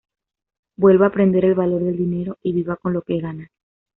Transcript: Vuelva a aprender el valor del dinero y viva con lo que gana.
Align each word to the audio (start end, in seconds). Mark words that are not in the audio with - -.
Vuelva 0.77 1.05
a 1.05 1.09
aprender 1.09 1.45
el 1.45 1.53
valor 1.53 1.83
del 1.83 1.95
dinero 1.95 2.39
y 2.41 2.53
viva 2.53 2.75
con 2.77 2.91
lo 2.93 3.03
que 3.03 3.19
gana. 3.21 3.51